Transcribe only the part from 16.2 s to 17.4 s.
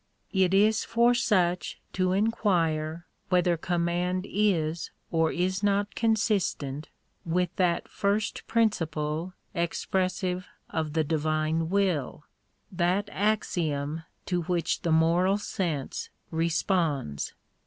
responds.